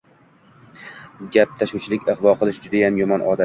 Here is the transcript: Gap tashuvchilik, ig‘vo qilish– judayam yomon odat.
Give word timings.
Gap 1.37 1.55
tashuvchilik, 1.61 2.13
ig‘vo 2.17 2.37
qilish– 2.43 2.61
judayam 2.67 3.03
yomon 3.05 3.31
odat. 3.33 3.39